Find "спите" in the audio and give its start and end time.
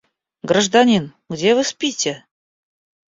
1.63-2.25